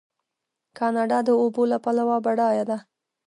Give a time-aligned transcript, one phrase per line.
[0.77, 2.77] کاناډا د اوبو له پلوه بډایه ده.